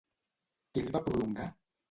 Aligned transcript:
Qui 0.71 0.83
el 0.85 0.89
va 0.97 1.03
prologar? 1.11 1.47